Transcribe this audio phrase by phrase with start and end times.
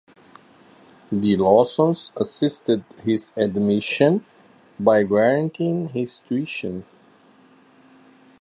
[1.11, 4.25] The Lawsons assisted his admission
[4.79, 6.85] by guaranteeing his tuition.